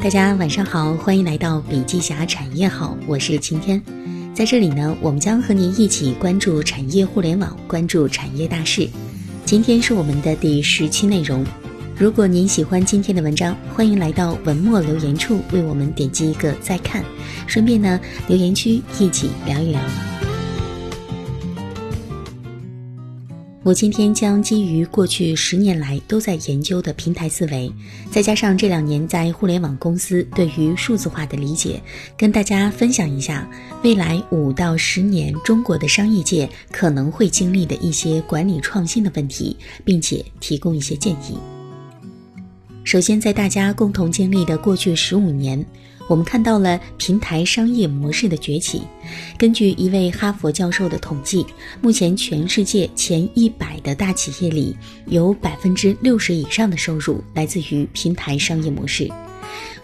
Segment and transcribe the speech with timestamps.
[0.00, 3.82] 大家晚上好，欢迎来到笔记侠产业好，我是晴天，
[4.32, 8.88] 在这里呢，我们将和您一起关注产业互联网，关注产业大事。
[9.44, 11.44] 今天是我们的第十期内容。
[11.96, 17.04] 如果您喜欢今天的文章，欢迎来到文末留言处为我们点击一个再看，
[17.48, 19.80] 顺便呢，留言区一起聊一聊。
[23.68, 27.70] 我今天将基于过去十年来都在研究的平台思维，
[28.10, 31.78] 再加上这两年在互联网公司对于数字化的理解，
[32.16, 33.46] 跟大家分享一下
[33.84, 39.54] 未来五到十年中国的商业界可能会经历的一些管理创新的问题，
[39.84, 41.36] 并且提供一些建议。
[42.84, 45.62] 首先，在大家共同经历的过去十五年。
[46.08, 48.82] 我们看到了平台商业模式的崛起。
[49.38, 51.46] 根据一位哈佛教授的统计，
[51.80, 54.76] 目前全世界前一百的大企业里，
[55.06, 59.08] 有百分之六十以上的收入来自于平台商业模式。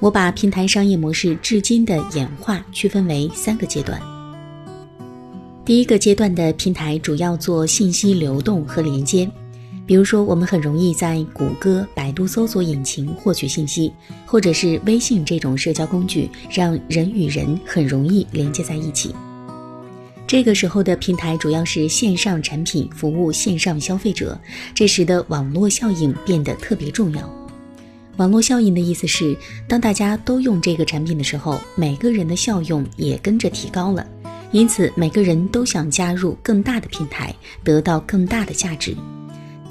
[0.01, 4.01] 我把平台商业模式至今的演化区分为三个阶段。
[5.65, 9.31] 第一个阶段的平台主要做信息流动和连接。
[9.87, 13.93] 比如说，我们很容易在谷歌、百度搜索引擎获取信息，
[14.25, 19.15] 或者是微信这种社交工具，让人与人很容易连接在一起。
[20.27, 24.41] 这个时候的平台主要是线上产品服务线上消费者，
[24.75, 27.31] 这时的网络效应变得特别重要。
[28.17, 29.37] 网络效应的意思是，
[29.69, 34.07] 当大家都用这个产品的时候，每个人的效用也跟着提高了，
[34.51, 38.97] 因此每个人都想加入更大的平台，得到更大的价值。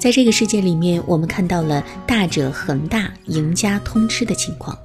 [0.04, 4.78] 在这个世界里面，我们看到了大者恒大、赢家通吃的情况。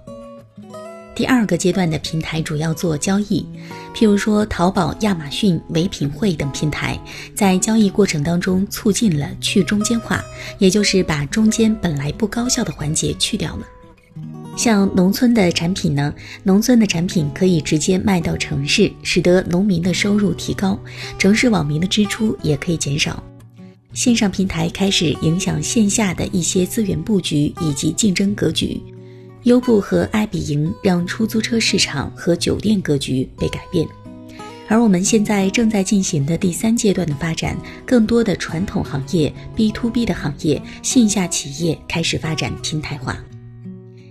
[1.14, 3.46] 第二个阶段的平台主要做交易，
[3.94, 6.98] 譬如说淘宝、亚马逊、唯品会等平台，
[7.36, 10.24] 在交易过程当中促进了去中间化，
[10.58, 13.68] 也就是把中间本来不高效的环节去掉了。
[14.56, 20.80] 像农村的产品呢，农村的产品可以直接卖到城市，使得农民的收入提高，
[21.18, 23.22] 城市网民的支出也可以减少。
[23.94, 28.80] 线上平台开始影响线下的一些资源布局以及竞争格局，
[29.44, 33.88] 优步和爱彼迎让出租车市场和酒店格局被改变，
[34.68, 43.18] 而我们现在正在进行的第三阶段的发展，更多的传统行业 B to B 的行业线下企业开始发展平台化，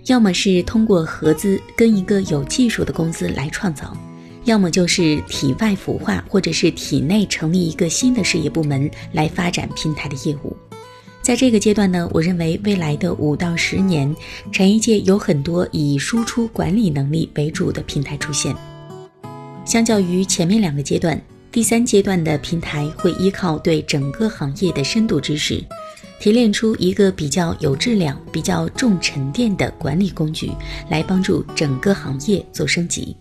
[0.07, 3.95] 要么是通过合资跟一个有技术的公司来创造。
[4.45, 10.55] 要么就是体外孵化，或者是体内成立一个新的事业部门来发展平台的业务。
[11.21, 14.15] 在这个阶段呢，我认为未来的五到十年，
[14.51, 18.55] 产业界有很多以输出管理能力为主的平台出现。
[19.65, 25.63] 相较于前面两个阶段，第三阶段的平台会依靠对整个行业的深度知识，
[26.19, 30.49] 提炼出一个比较有质量、比较重沉淀的管理工具，
[30.89, 33.15] 来帮助整个行业做升级。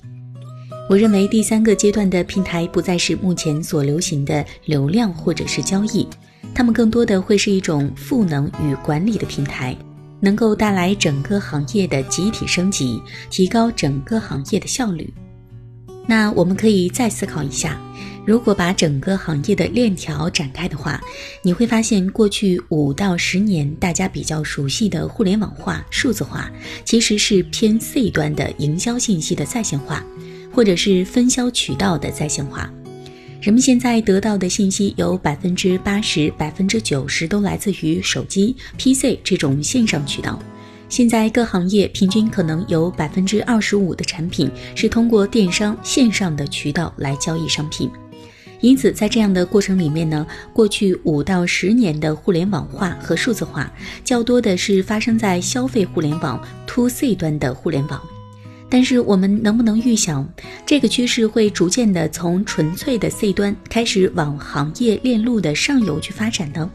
[0.89, 6.09] 我认为第三个阶段的平台不再是目前所流行的流量或者是交易，
[6.55, 9.77] 它们更多的会是一种赋能与管理的平台，
[10.19, 12.99] 能够带来整个行业的集体升级，
[13.29, 15.13] 提高整个行业的效率。
[16.07, 17.79] 那我们可以再思考一下，
[18.25, 20.99] 如果把整个行业的链条展开的话，
[21.43, 26.51] 你会发现过去五到十年大家比较熟悉的互联网化、数字化，
[26.83, 30.03] 其实是偏 C 端的营销信息的在线化。
[30.59, 32.69] 或者是分销渠道的在线化，
[33.41, 40.37] 人们现在得到的信息有百分之八十、百分之九十都来自于手机、PC 这种线上渠道。
[40.89, 47.89] 现在各行业平均可能有百分之二十五的产品是通过电商线上的渠道来交易商品。
[48.61, 58.03] 因此，在这样的过程里面呢，过去五到十年的互联网化和数字化，较多的是发生在消费互联网 To C 端的互联网。
[58.71, 60.29] 但是我们能不能预想，
[60.67, 66.71] 这个趋势会逐渐的从纯粹的 C 端开始往行业链路的上游去发展呢？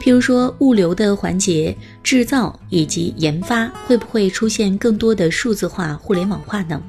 [0.00, 6.82] 譬如说物流的环节、制造以及研发，会不会出现更多的数字化、互联网化呢？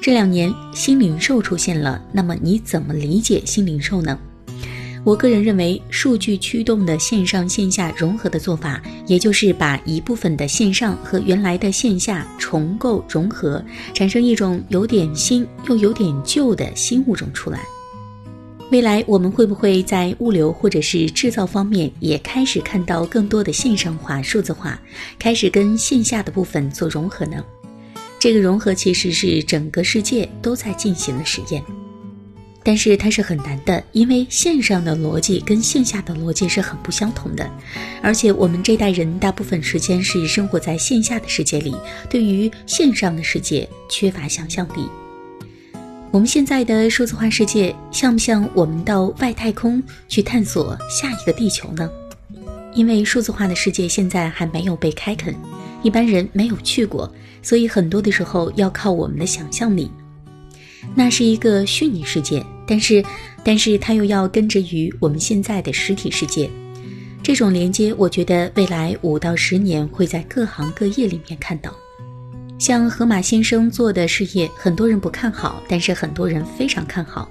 [0.00, 4.18] 这两年新零售出现了，那么你怎么理解新零售呢？
[5.04, 13.60] 我个人认为，数据驱动的线上线下融合的做法，也就是把一部分的线上和原来的线下重构融合，
[13.92, 17.60] 产生一种有点新又有点旧的新物种出来。
[18.70, 24.80] 未来我们会不会在物流或者是制造方面也开始看到更多的线上化、数字化，
[25.18, 27.44] 开始跟线下的部分做融合呢？
[28.20, 31.60] 这个融合其实是整个世界都在进行的实验。
[32.64, 37.50] 但是它是很难的，因为线上的逻辑跟线下的逻辑是很不相同的，
[38.02, 41.74] 而且我们这代人大部分时间是生活在线下的世界里，
[42.08, 44.88] 对于线上的世界缺乏想象力。
[46.10, 51.90] 我们现在的数字化世界像不像我们到外太空去探索下一个地球呢？
[52.74, 55.34] 因为数字化的世界现在还没有被开垦，
[55.82, 57.12] 一般人没有去过，
[57.42, 59.90] 所以很多的时候要靠我们的想象力。
[60.94, 63.04] 那是一个虚拟世界，但是，
[63.44, 66.48] 但是它又要根植于我们现在的实体世界。
[67.22, 71.72] 这种连接，我觉得未来五到十年会在各行各业里面看到。
[72.58, 77.28] 像河马先生做的事业，很多人不看好，但是很多人非常看好，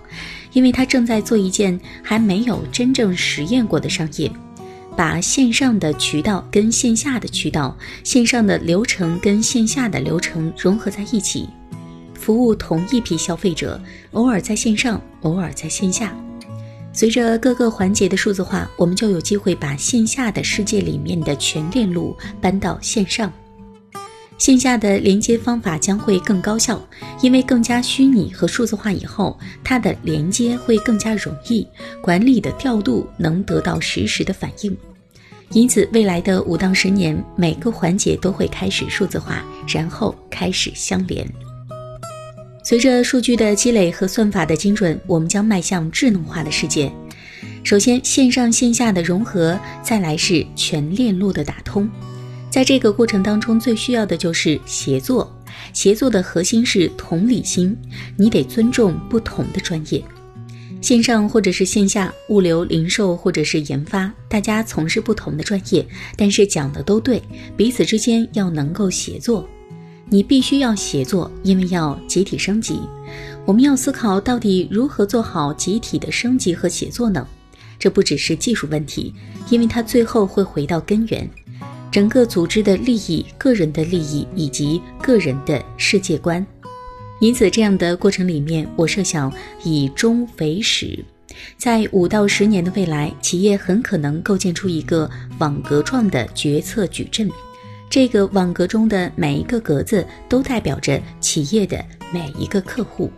[0.52, 4.30] 因为他正在做一件还没有真正实验过的商业，
[4.98, 11.48] 把线上的渠道跟线下的渠道、线上的流程跟线下的流程融合在一起。
[12.22, 13.82] 服务同一批消费者，
[14.12, 16.16] 偶尔在线上，偶尔在线下。
[16.94, 23.34] 随着各个环节的数字化，我们就有机会把线下的世界里面的全链路搬到线上。
[24.38, 26.80] 线下的连接方法将会更高效，
[27.24, 31.68] 因为更加虚拟和数字化以后，它的连接会更加容易，
[32.04, 34.78] 管理的调度能得到实时的反应。
[35.54, 41.28] 因此，未来的五到十年，每个环节都会开始数字化，然后开始相连。
[42.72, 46.90] 随着数据的积累和算法的精准，我们将迈向智能化的世界。
[47.66, 51.90] 首先，线上线下的融合，再来是全链路的打通。
[52.50, 55.30] 在这个过程当中，最需要的就是协作。
[55.74, 57.76] 协作的核心是同理心，
[58.16, 60.02] 你得尊重不同的专业。
[60.80, 65.86] 线上或者是线下，物流、零售或者是研发，大家从事不同的专业，
[66.16, 67.22] 但是讲的都对，
[67.58, 69.46] 彼此之间要能够协作。
[70.14, 72.82] 你必须要协作，因为要集体升级。
[73.46, 77.26] 我们要思考到底如何做好集体的升级和协作呢？
[77.80, 79.14] 这不只是技术问题，
[79.50, 81.30] 因为它最后会回到根源，
[81.90, 86.46] 整个组织的利益、个人的利益以及个人的世界观。
[87.22, 89.32] 因此，这样的过程里面，我设想
[89.64, 91.06] 以终为始，
[91.58, 95.10] 在五到十年的未来，企业很可能构建出一个
[95.40, 97.30] 网格状的决策矩阵。
[97.92, 103.12] 这个网格中的每一个格子都代表着企业的每一个客户，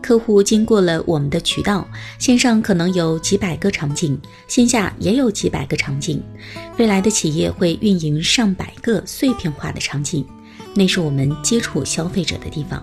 [0.00, 1.86] 客户经过了我们的渠道，
[2.18, 4.18] 线上可能有几百个场景，
[4.48, 6.22] 线下也有几百个场景。
[6.78, 10.24] 未来的企业会运营上百个碎片化的场景，
[10.74, 12.82] 那是我们接触消费者的地方。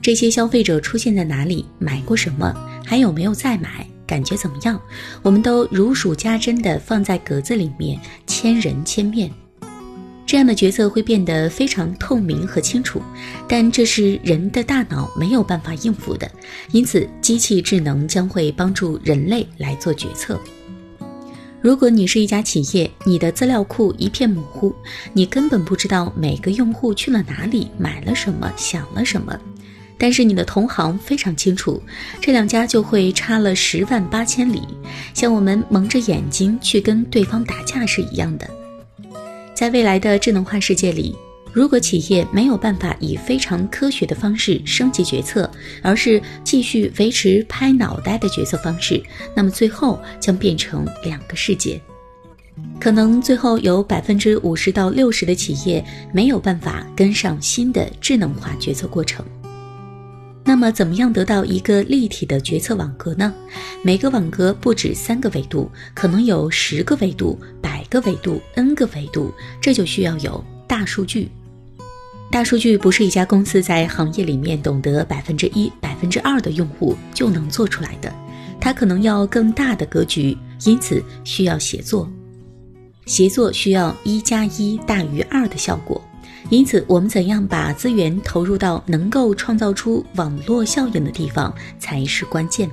[0.00, 2.54] 这些消费者出现在哪里，买过什么，
[2.86, 4.80] 还有没有再买，感觉怎么样，
[5.20, 9.30] 我们都如数家珍地放在格子里面，千人千面。
[10.26, 13.00] 这样的决策会变得非常透明和清楚，
[13.46, 16.30] 但这是人的大脑没有办法应付的，
[16.72, 20.40] 因此机器智能将会帮助人类来做决策。
[21.60, 24.74] 如果你是一家企业，你的资料库一片模糊，
[25.12, 29.38] 你根本不知道每个用户去了哪里、买了什么、想了什么，
[29.96, 31.82] 但是你的同行非常清楚，
[32.20, 34.62] 这两家就会差了十万八千里，
[35.14, 38.48] 像我们蒙着眼睛去跟对方打架是一样的。
[39.54, 41.16] 在未来的智能化世界里，
[41.52, 45.48] 如果企业没有办法以非常科学的方式升级决策，
[45.80, 49.00] 而是继续维持拍脑袋的决策方式，
[49.34, 51.80] 那么最后将变成两个世界。
[52.80, 59.24] 可能最后有百分之五十到六十的企业没有办法跟上新的智能化决策过程。
[60.46, 63.32] 那么，怎么样得到一个立体的决策网格呢？
[63.82, 67.38] 每个网格不止三个维度，可能有十个维度。
[67.62, 71.30] 百个维度，n 个维度，这就需要有大数据。
[72.30, 78.12] 大数据不是一家公司在行业里面懂得百分之一、百分之二的用户就能做出来的，
[78.60, 82.10] 它可能要更大的格局，因此需要协作。
[83.06, 86.02] 协作需要一加一大于二的效果，
[86.50, 92.70] 因此我们怎样把资源投入到能够创造出网络效应的地方才是关键。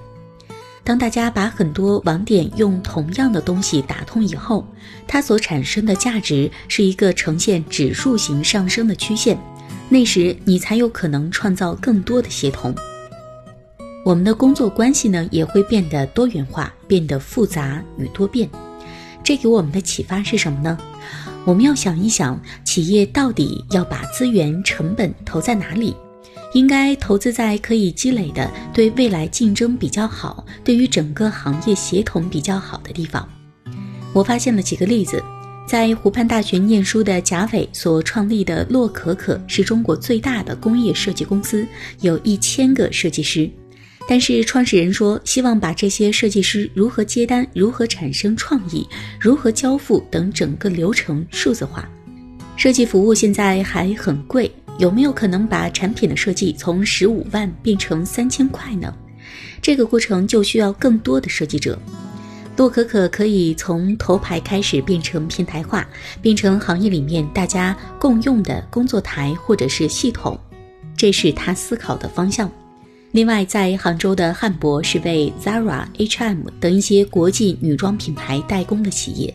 [0.84, 4.66] 当大家把很多网点用同样的东西打通以后，
[5.08, 9.38] 它所产生的价值是一个呈现指数型上升的曲线，
[9.90, 12.74] 那时你才有可能创造更多的协同。
[14.04, 18.50] 我们的工作关系呢也会变得多元化，变得复杂与多变。
[19.24, 20.76] 这给我们的启发是什么呢？
[21.44, 25.96] 我们要想一想，企业到底要把资源成本投在哪里？
[26.54, 33.28] 应该投资在可以积累的、对未来竞争比较好、对于整个行业协同比较好的地方。
[34.14, 35.24] 我发现了几个例子，
[35.66, 41.66] 在湖畔大学念书的贾伟所创立的洛可可是中国最大的工业设计公司，
[42.02, 43.50] 有一千个设计师。
[44.08, 48.86] 但是创始人说，希望把这些设计师如何接单、如何产生创意、
[49.20, 51.88] 如何交付等整个流程数字化。
[52.58, 58.94] 设计服务现在还很贵，有没有可能把产品的设计从十五万变成三千块呢？
[59.62, 61.80] 这个过程就需要更多的设计者。
[62.58, 65.88] 洛可可可以从头牌开始变成平台化，
[66.22, 70.40] 变成行业里面大家共用的工作台或者是系统，
[70.96, 72.52] 这是他思考的方向。
[73.12, 79.34] 另外，在杭州的汉博是为 Zara、H&M 等一些国际女装品牌代工的企业。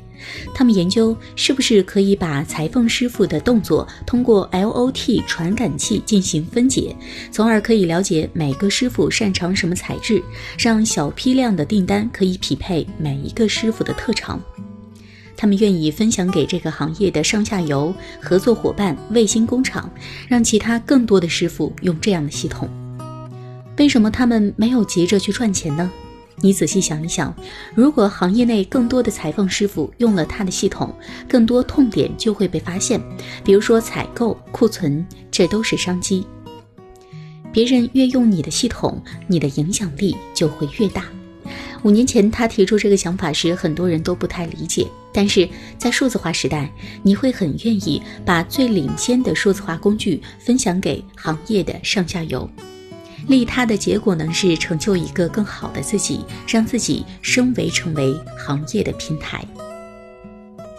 [0.55, 6.97] 他们研究是不是可以把裁缝师傅的动作通过 LOT 传感器进行分解，
[7.31, 10.23] 从而可以了解每个师傅擅长什么材质，
[10.59, 14.41] 让小批量的订单可以匹配每一个师傅的特长。
[15.37, 19.93] 他们愿意分享给这个行业的上下游合作伙伴、卫星工厂，
[20.27, 22.67] 让其他更多的师傅用这样的系统。
[23.79, 25.91] 为什么他们没有急着去赚钱呢？
[26.43, 27.35] 你仔细想一想，
[27.75, 30.95] 如果行业内更多的裁缝师傅用了他的系统，
[31.29, 33.01] 更多痛点就会被发现，
[33.43, 36.27] 比如说采购、库存，这都是商机。
[37.53, 41.07] 别人越用你的系统，你的影响力就会越大。
[41.83, 46.71] 五年前他提出这个想法时，很多人都不太理解，但是在数字化时代，
[47.03, 52.49] 你会很愿意把最领先的数字化工具分享给行业的上下游。
[53.27, 59.45] 利他的结果呢，是成就一个更好的自己，让自己升维成为行业的平台。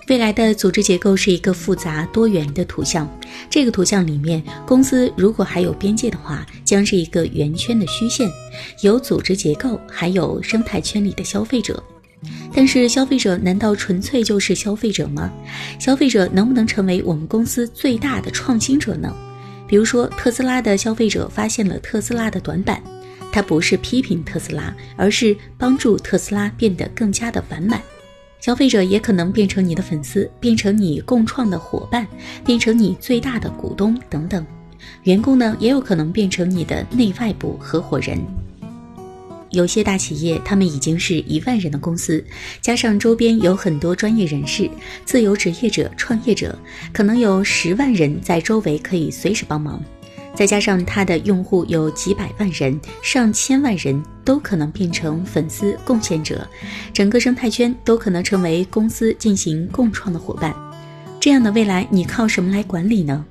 [0.08, 3.06] 未来的组织结构是一个复杂多元的图像。
[3.50, 8.30] 这个图像里面，公司如果还有边界的话，将是一个圆圈的虚线。
[8.82, 11.84] 有组织结构，还有生态圈里的消费者。
[12.54, 15.30] 但是，消费者难道纯粹就是消费者吗？
[15.78, 19.14] 消费者能不能成为我们公司最大的创新者呢？
[19.68, 22.82] 比如说，特斯拉的消费者发现了特斯拉的短板，
[23.32, 27.82] 他不是批评特斯拉，而是帮助特斯拉变得更加的完满。
[28.40, 32.08] 消费者也可能变成你的粉丝，变成你共创的伙伴，
[32.46, 34.46] 变成你最大的股东等等。
[35.04, 38.18] 员工呢，也有可能变成你的内外部合伙人。
[39.50, 42.24] 有些大企业，他们已经是一万人的公司，
[42.62, 44.70] 加上周边有很多专业人士、
[45.06, 46.58] 自由职业者、创业者，
[46.92, 49.84] 可能有十万人在周围可以随时帮忙。
[50.36, 56.48] 再加上他的用户有几百万人、上千万人，都可能变成粉丝、贡献者，
[56.94, 60.56] 整个生态圈都可能成为公司进行共创的伙伴。
[61.20, 63.26] 这样的未来，你靠什么来管理呢？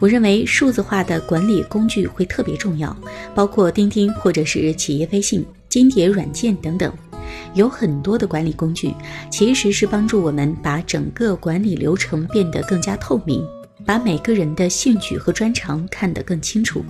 [0.00, 2.96] 我认为数字化的管理工具会特别重要，
[3.36, 5.46] 包括钉钉或者是企业微信。
[5.68, 6.92] 金蝶软件等等，
[7.54, 8.94] 有很多的管理工具，
[9.30, 13.44] 其实是帮助我们把整个管理流程变得更加透明，
[13.84, 16.84] 把每个人的兴趣和专长看得更清楚。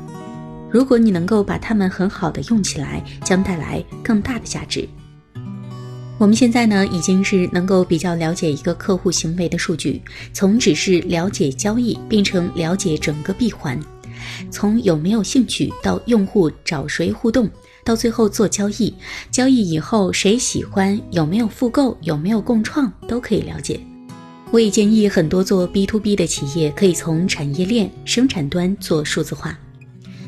[0.71, 4.89] 如果你能够把它们很好的用起来，将带来更大的价值。
[6.19, 13.79] 我们现在呢，已经是能够比较了解一个客户行为的数据，从只是了解交易变成了解整个闭环，
[14.51, 17.49] 从有没有兴趣到用户找谁互动。
[17.89, 18.93] 到最后做交易，
[19.31, 23.81] 交易以后谁喜欢，有没有复购，有没有共创，都可以了解。
[24.51, 29.59] 我也建议很多做 B to B 的企业可以从产业链、生产端做数字化。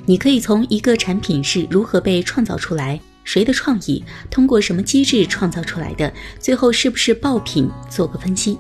[0.07, 8.57] 你可以从一个产品是如何被创造出来，谁的创意，通过什么机制创造出来的，最后是不是爆品，做个分析。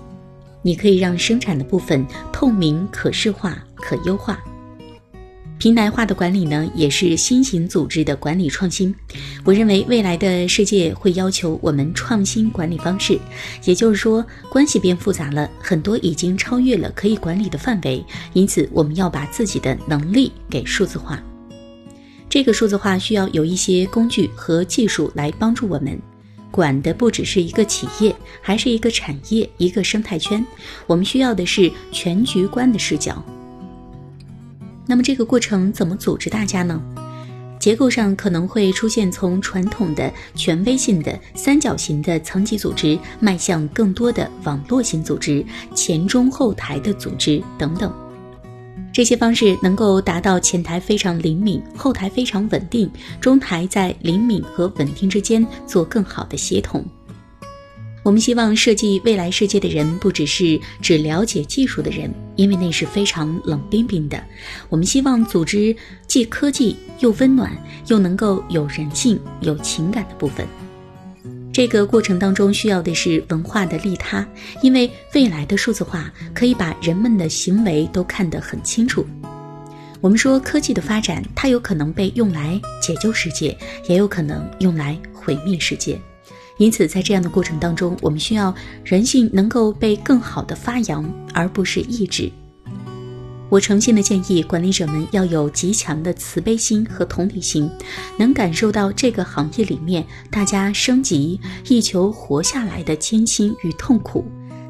[0.60, 4.38] 你可以让生产的部分透明、可视化、可优化。
[5.60, 8.94] 平台化的管理呢，也是新型组织的管理创新。
[9.44, 13.20] 我认为未来的世界会要求我们创新管理方式，
[13.64, 18.02] 也就是说，关系变复杂了，很多已经超越了可以管理的范围。
[18.32, 21.22] 因此，我们要把自己的能力给数字化。
[22.30, 26.00] 这个数字化需要有一些工具和技术来帮助我们。
[26.50, 30.42] 管的不只是一个企业，还是一个产业、一个生态圈。
[30.86, 33.22] 我们需要的是全局观的视角。
[34.90, 36.82] 那么这个过程怎么组织大家呢？
[37.60, 47.94] 结构上可能会出现从传统的权威性的三角形的层级组织，迈向更多的网络型组织、前中后台的组织等等。
[48.92, 56.84] 这些方式能够达到前台非常灵敏，后台非常稳定，中台在灵敏和稳定之间做更好的协同。
[58.02, 64.22] 我们希望设计未来世界的人，不只是只了解技术的人，因为那是非常冷冰冰的。
[64.68, 65.76] 我们希望组织
[66.06, 67.52] 既科技又温暖，
[67.88, 70.46] 又能够有人性、有情感的部分。
[71.52, 74.26] 这个过程当中需要的是文化的利他，
[74.62, 79.04] 因为未来的数字化可以把人们的行为都看得很清楚。
[80.00, 83.54] 我们说科技的发展，它有可能被用来解救世界，
[83.88, 86.00] 也有可能用来毁灭世界。
[86.60, 91.02] 因此，在这样的过程当中，我们需要人性能够被更好的发扬，
[91.32, 92.30] 而不是抑制。
[93.48, 97.68] 我诚心的建议管理者们要有极强的慈悲心和同理心，
[98.18, 104.22] 能感受到这个行业里面大家升级、一求活下来的艰辛与痛苦，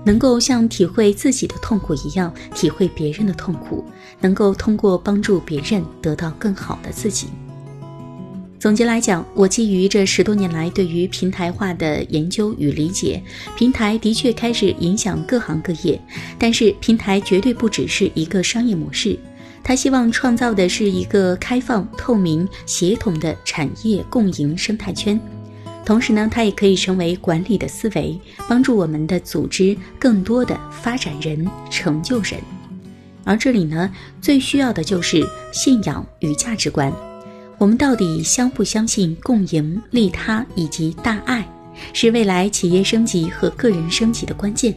[0.04, 3.84] 能够像体会自己的痛苦一样体会别人的痛苦，
[4.20, 7.26] 能够通过帮助别人得到更好的自己。
[8.60, 13.22] 总结来讲，我基于这十多年来对于平台化的研究与理解，
[13.56, 15.98] 平台的确开始影响各行各业。
[16.38, 19.18] 但是，平台绝对不只是一个商业模式，
[19.64, 25.18] 它希望创造的是一个开放、透明、协同的产业共赢生态圈。
[25.82, 32.34] 同时呢，它也可以成为管理的思维，帮助我们的组织更多的发展人、成就人。
[33.24, 33.90] 而这里呢，
[34.20, 36.92] 最需要的就是信仰与价值观。
[37.60, 41.46] 我们到底相不相信共赢、利他以及大爱，
[41.92, 44.74] 是未来企业升级和个人升级的关键。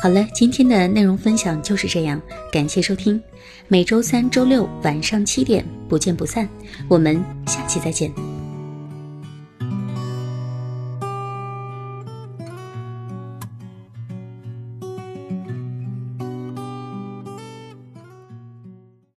[0.00, 3.20] 好了，今天的内容分享就是这样，感谢收听，
[3.66, 6.48] 每周三、周六晚上七点不见不散，
[6.86, 8.39] 我们下期再见。